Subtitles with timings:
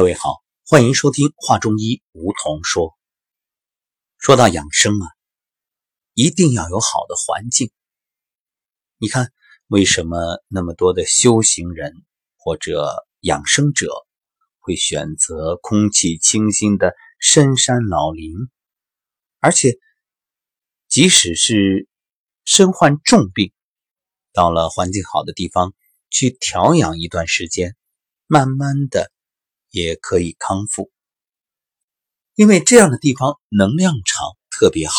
[0.00, 2.96] 各位好，欢迎收听《话中医》，梧桐说。
[4.16, 5.06] 说到养生啊，
[6.14, 7.70] 一定要有好的环境。
[8.96, 9.30] 你看，
[9.66, 11.92] 为什么那么多的修行人
[12.38, 13.92] 或者养生者
[14.58, 18.32] 会选择空气清新的深山老林？
[19.38, 19.78] 而且，
[20.88, 21.90] 即使是
[22.46, 23.52] 身患重病，
[24.32, 25.74] 到了环境好的地方
[26.08, 27.76] 去调养一段时间，
[28.26, 29.12] 慢慢的。
[29.70, 30.90] 也可以康复，
[32.34, 34.94] 因为这样的地方能量场特别好，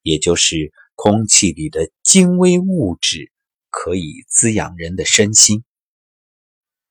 [0.00, 3.30] 也就是空气里的精微物质
[3.68, 5.64] 可以滋养人的身心。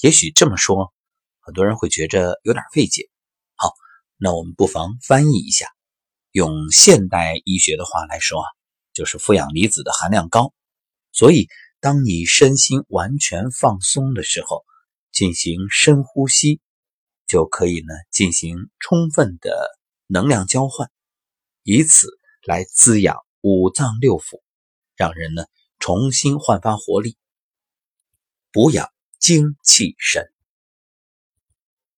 [0.00, 0.94] 也许这么说，
[1.40, 3.10] 很多人会觉着有点费解。
[3.54, 3.74] 好，
[4.16, 5.68] 那我们不妨翻译一下，
[6.30, 8.46] 用现代医学的话来说啊，
[8.94, 10.54] 就是负氧离子的含量高。
[11.12, 11.48] 所以，
[11.80, 14.64] 当你身心完全放松的时候。
[15.12, 16.60] 进行深呼吸，
[17.26, 19.70] 就可以呢进行充分的
[20.06, 20.90] 能量交换，
[21.62, 22.08] 以此
[22.44, 24.42] 来滋养五脏六腑，
[24.96, 25.44] 让人呢
[25.78, 27.18] 重新焕发活力，
[28.50, 30.32] 补养精气神。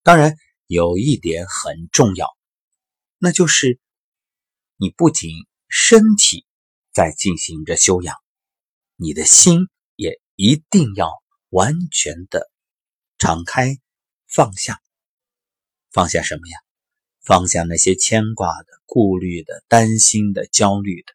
[0.02, 2.36] 当然，有一点很重要，
[3.18, 3.78] 那就是
[4.76, 5.30] 你不仅
[5.68, 6.44] 身体
[6.92, 8.16] 在进行着修养，
[8.96, 11.10] 你的心也一定要
[11.48, 12.50] 完全的。
[13.18, 13.78] 敞开，
[14.26, 14.80] 放下，
[15.90, 16.58] 放下什么呀？
[17.22, 21.14] 放下那些牵挂的、顾虑的、担心的、焦虑的。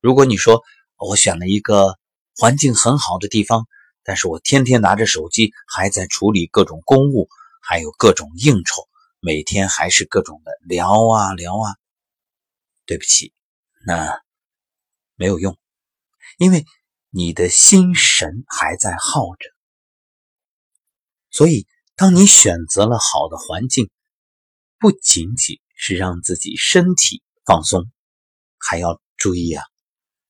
[0.00, 0.64] 如果你说
[0.96, 1.96] 我选了一个
[2.36, 3.68] 环境很好的地方，
[4.02, 7.28] 但是我天天拿着手机，还在处理各种公务，
[7.60, 8.88] 还有各种应酬，
[9.20, 11.76] 每天还是各种的聊啊聊啊。
[12.84, 13.32] 对不起，
[13.86, 14.20] 那
[15.14, 15.56] 没有用，
[16.38, 16.64] 因为
[17.10, 19.57] 你的心神还在耗着。
[21.30, 23.90] 所以，当你选择了好的环境，
[24.78, 27.90] 不仅仅是让自己身体放松，
[28.58, 29.64] 还要注意啊，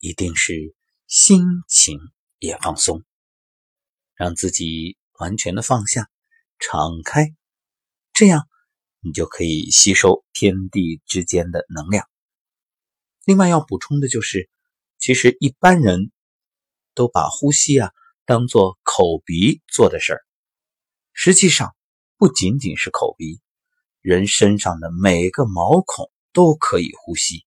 [0.01, 0.75] 一定是
[1.07, 1.99] 心情
[2.39, 3.05] 也放松，
[4.15, 6.09] 让自己完全的放下、
[6.59, 7.35] 敞开，
[8.13, 8.49] 这样
[9.01, 12.09] 你就可以吸收天地之间的能量。
[13.25, 14.51] 另外要补充的就是，
[14.99, 16.11] 其实一般人
[16.95, 17.93] 都把呼吸啊
[18.25, 20.28] 当做口鼻做的事儿。
[21.21, 21.75] 实际上，
[22.17, 23.41] 不仅仅是口鼻，
[24.03, 27.45] 人身上的每个毛孔都可以呼吸，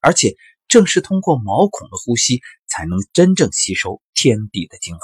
[0.00, 0.36] 而且
[0.68, 5.00] 正是通过毛孔的呼吸，才能真正吸收天地的精华。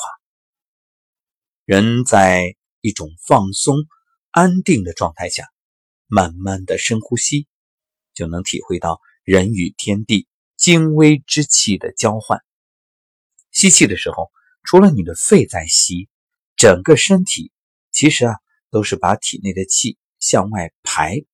[1.64, 3.74] 人在一种放松、
[4.30, 5.48] 安定的状态下，
[6.06, 7.48] 慢慢的深呼吸，
[8.12, 10.28] 就能体会到人与天地
[10.58, 12.44] 精微之气的交换。
[13.50, 14.30] 吸气的时候，
[14.62, 16.10] 除了你的肺在吸，
[16.54, 17.50] 整个身体。
[17.94, 18.34] 其实啊，
[18.70, 21.24] 都是把体内的气向外排，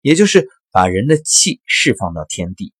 [0.00, 2.74] 也就是把人的气释放到天地。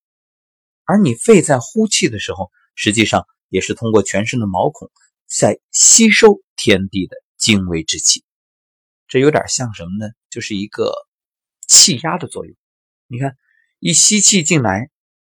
[0.85, 4.91] 而你肺在呼气的时候，实际上也是通过全身的毛孔
[5.29, 8.25] 在吸收天地的精微之气。
[9.07, 10.13] 这有点像什么呢？
[10.29, 10.93] 就是一个
[11.69, 12.57] 气压的作用。
[13.07, 13.37] 你看，
[13.79, 14.91] 一吸气进来，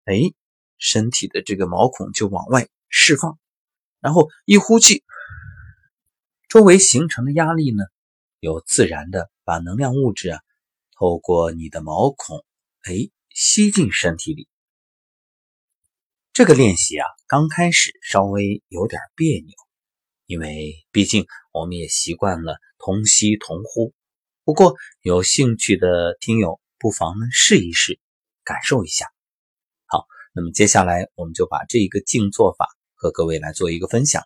[0.06, 0.14] 哎，
[0.78, 3.38] 身体的这个毛孔就往外释放，
[4.00, 5.04] 然后一呼气。
[6.52, 7.82] 周围形成的压力呢，
[8.38, 10.38] 有自然的把能量物质啊，
[10.94, 12.44] 透过你的毛孔，
[12.82, 14.46] 哎，吸进身体里。
[16.34, 19.54] 这个练习啊，刚开始稍微有点别扭，
[20.26, 21.24] 因为毕竟
[21.54, 23.94] 我们也习惯了同吸同呼。
[24.44, 27.98] 不过有兴趣的听友不妨呢试一试，
[28.44, 29.06] 感受一下。
[29.86, 30.04] 好，
[30.34, 34.22] 那么接下来我们就把这一个静坐法和各位来做一个分享。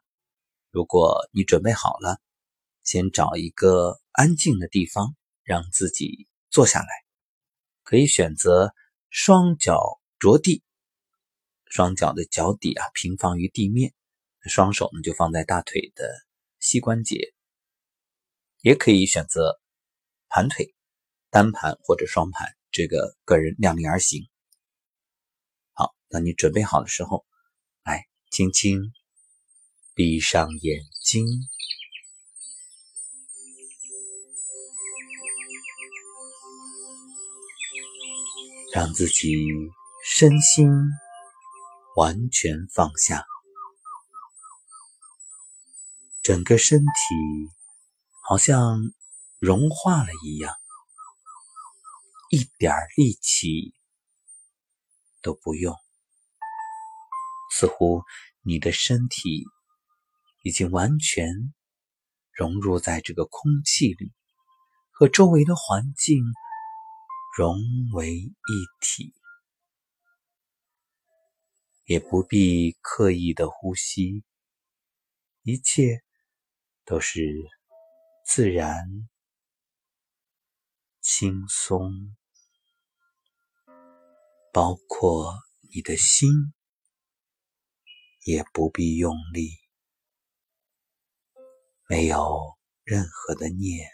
[0.77, 2.21] 如果你准备好了，
[2.83, 6.89] 先找一个安静的地方，让自己坐下来。
[7.83, 8.75] 可以选择
[9.09, 10.63] 双脚着地，
[11.65, 13.95] 双脚的脚底啊平放于地面，
[14.51, 16.13] 双手呢就放在大腿的
[16.59, 17.33] 膝关节。
[18.61, 19.59] 也可以选择
[20.29, 20.75] 盘腿，
[21.31, 24.29] 单盘或者双盘，这个个人量力而行。
[25.73, 27.25] 好，当你准备好的时候，
[27.83, 28.93] 来轻轻。
[29.99, 31.25] 闭上眼睛，
[38.75, 39.35] 让自己
[40.05, 40.69] 身心
[41.97, 43.25] 完全放下，
[46.23, 46.85] 整个身体
[48.29, 48.77] 好像
[49.39, 50.55] 融化了一样，
[52.31, 53.75] 一点力气
[55.23, 55.75] 都不用，
[57.51, 58.03] 似乎
[58.43, 59.47] 你的身体。
[60.47, 61.53] 已经完全
[62.31, 64.13] 融入在这个空气里，
[64.93, 66.23] 和周围的环境
[67.37, 67.59] 融
[67.93, 68.33] 为一
[68.81, 69.13] 体，
[71.87, 74.23] 也不必刻意的呼吸，
[75.43, 76.05] 一切
[76.85, 77.27] 都是
[78.25, 78.87] 自然、
[81.01, 82.15] 轻松，
[84.53, 85.35] 包括
[85.75, 86.31] 你的心，
[88.23, 89.51] 也不必用力，
[91.89, 93.89] 没有任何的念。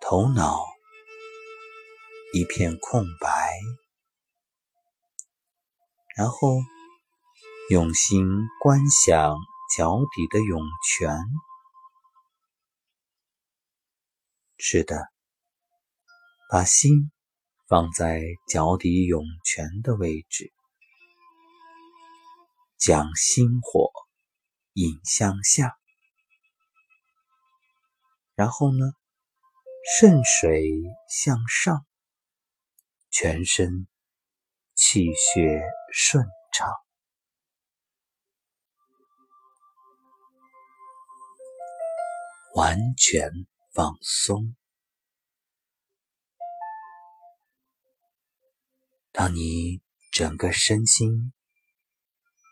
[0.00, 0.64] 头脑
[2.32, 3.52] 一片空白，
[6.16, 6.60] 然后
[7.68, 8.24] 用心
[8.60, 9.34] 观想
[9.76, 11.18] 脚底的涌泉。
[14.58, 15.08] 是的，
[16.48, 17.10] 把心
[17.66, 20.52] 放在脚底涌泉的位置，
[22.78, 23.90] 将心火
[24.74, 25.78] 引向下，
[28.34, 28.92] 然后呢？
[29.98, 30.70] 顺水
[31.08, 31.84] 向上，
[33.10, 33.88] 全身
[34.76, 35.60] 气血
[35.92, 36.70] 顺畅，
[42.54, 43.28] 完全
[43.74, 44.54] 放松。
[49.10, 49.82] 当你
[50.12, 51.32] 整个身心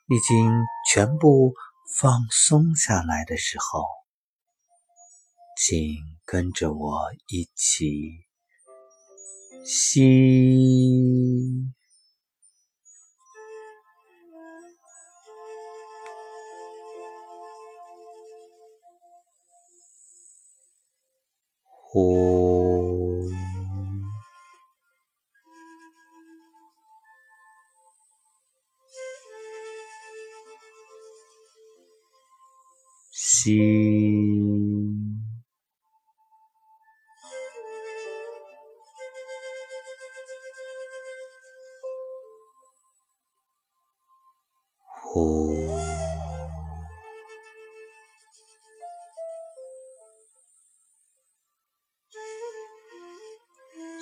[0.08, 0.50] 已经
[0.90, 1.54] 全部
[1.92, 3.84] 放松下来的时候，
[5.56, 8.24] 请跟着我一起
[9.66, 10.06] 吸，
[21.68, 22.59] 呼，
[33.42, 33.58] 吸。
[45.00, 45.56] 呼，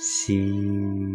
[0.01, 1.08] 吸，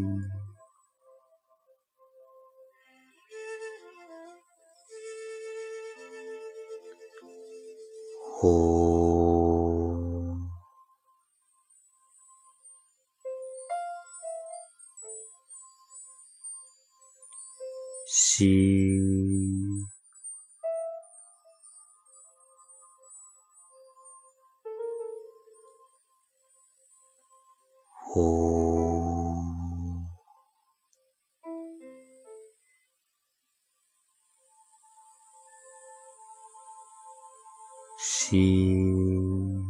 [38.34, 39.62] 吸，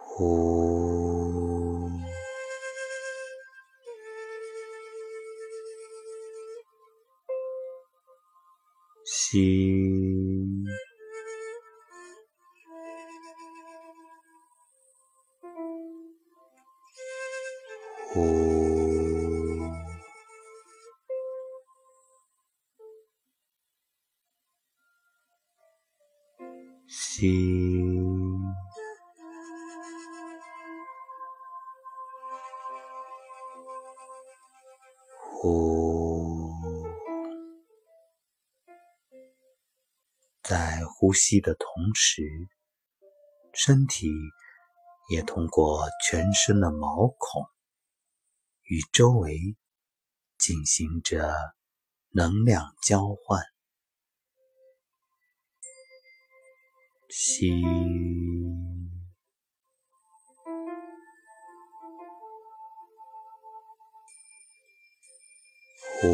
[0.00, 1.90] 呼，
[9.04, 9.95] 吸。
[26.88, 27.32] 吸，
[35.18, 36.52] 呼，
[40.42, 42.22] 在呼吸的同时，
[43.52, 44.08] 身体
[45.10, 47.44] 也通过全身的毛孔。
[48.68, 49.56] 与周围
[50.38, 51.32] 进行着
[52.10, 53.40] 能量交换，
[57.18, 57.50] 吸，
[66.02, 66.08] 呼，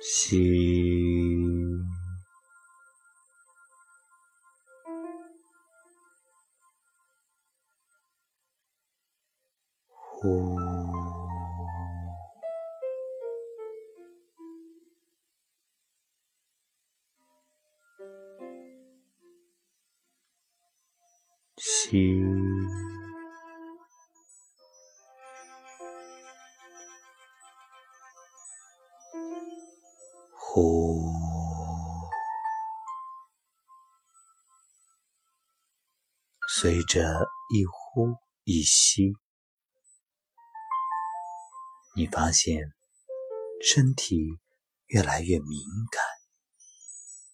[0.00, 0.78] 吸。
[10.20, 10.67] 呼，
[21.88, 22.22] 吸，
[30.36, 31.10] 呼，
[36.46, 38.14] 随着一呼。
[38.50, 39.12] 一吸，
[41.94, 42.72] 你发现
[43.62, 44.38] 身体
[44.86, 45.60] 越来越敏
[45.92, 46.02] 感、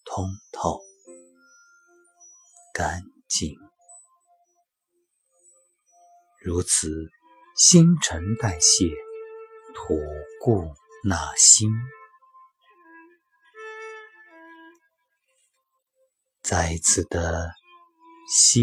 [0.04, 0.80] 通透、
[2.72, 3.56] 干净，
[6.44, 7.10] 如此
[7.56, 8.84] 新陈代谢，
[9.74, 9.98] 吐
[10.42, 11.70] 故纳新。
[16.42, 17.48] 再一次的
[18.28, 18.60] 吸，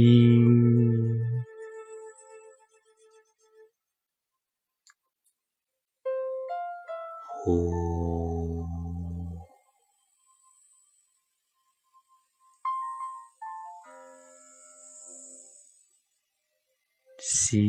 [7.43, 8.10] 呼，
[17.21, 17.61] 吸，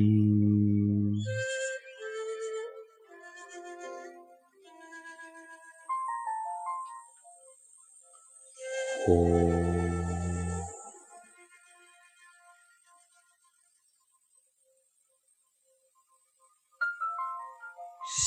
[9.05, 9.43] 呼。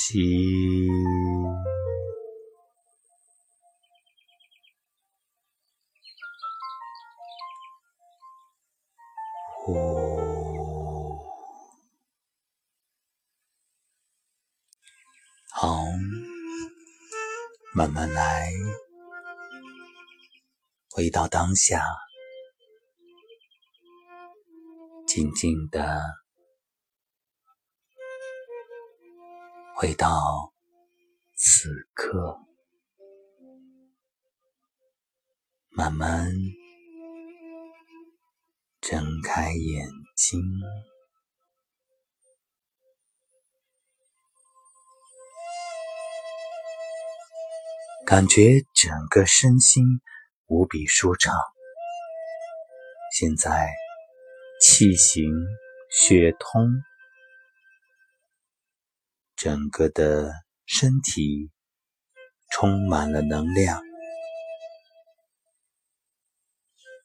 [0.08, 0.22] 吸，
[9.66, 10.35] 呼，
[17.76, 18.54] 慢慢来，
[20.92, 21.86] 回到当下，
[25.06, 26.02] 静静的。
[29.76, 30.54] 回到
[31.34, 32.40] 此刻，
[35.68, 36.32] 慢慢
[38.80, 40.40] 睁开眼睛，
[48.06, 49.84] 感觉整个身心
[50.46, 51.34] 无比舒畅。
[53.12, 53.68] 现在
[54.62, 55.24] 气行
[55.90, 56.70] 血通。
[59.36, 60.32] 整个的
[60.68, 61.50] 身体
[62.52, 63.82] 充满了能量，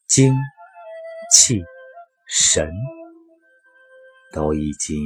[0.06, 0.34] 精、
[1.32, 1.62] 气、
[2.28, 2.70] 神
[4.32, 4.96] 都已经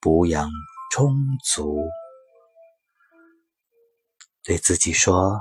[0.00, 0.48] 补养
[0.92, 1.10] 充
[1.52, 1.82] 足。
[4.42, 5.40] 对自己说：“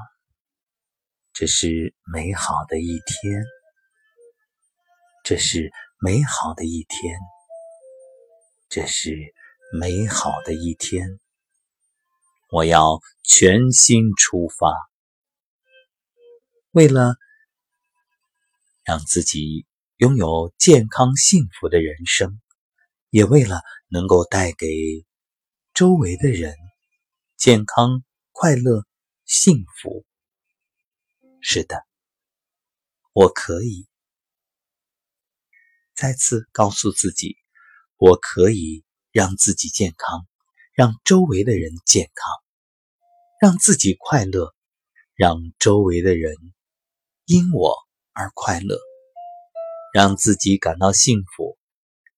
[1.34, 3.44] 这是美好的一天，
[5.24, 7.20] 这是美好的一天，
[8.70, 9.16] 这是。”
[9.72, 11.20] 美好的一天，
[12.50, 14.74] 我要全心出发，
[16.72, 17.14] 为了
[18.84, 22.42] 让自己拥有健康幸福的人生，
[23.12, 24.66] 也为了能够带给
[25.76, 26.56] 周围的人
[27.38, 28.88] 健康、快乐、
[29.30, 30.04] 幸福。
[31.40, 31.86] 是的，
[33.14, 33.88] 我可以
[35.96, 37.38] 再次告诉自己，
[37.96, 38.84] 我可以。
[39.12, 40.28] 让自己健康，
[40.72, 42.32] 让周围的人健康，
[43.42, 44.54] 让自己快乐，
[45.16, 46.36] 让周围的人
[47.26, 47.76] 因我
[48.14, 48.78] 而快乐，
[49.92, 51.58] 让自己感到幸福，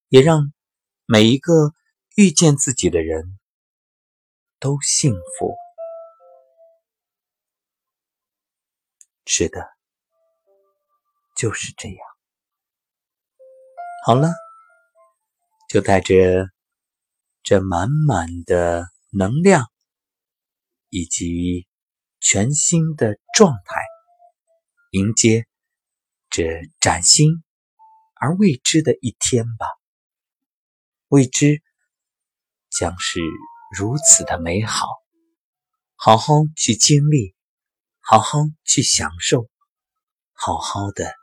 [0.10, 0.52] 也让
[1.06, 1.72] 每一个
[2.18, 3.40] 遇见自己的人
[4.60, 5.56] 都幸福。
[9.34, 9.66] 是的，
[11.38, 11.98] 就是这样。
[14.06, 14.28] 好了，
[15.70, 16.50] 就带着。
[17.44, 19.66] 这满满的能量，
[20.90, 21.66] 以及
[22.20, 23.82] 全新的状态，
[24.92, 25.48] 迎接
[26.30, 27.32] 这崭新
[28.14, 29.66] 而未知的一天吧。
[31.08, 31.64] 未知
[32.70, 33.20] 将是
[33.76, 34.86] 如此的美好，
[35.96, 37.34] 好好去经历，
[38.12, 39.48] 好好去享受，
[40.34, 41.14] 好好的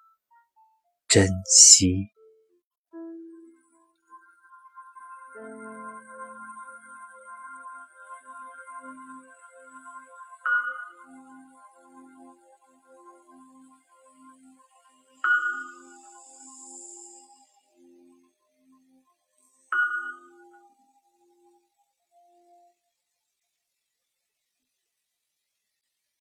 [1.07, 2.18] 珍惜。